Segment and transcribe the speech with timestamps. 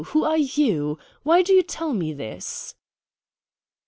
[0.03, 0.97] Who are you?
[1.21, 2.73] Why do you tell me this?"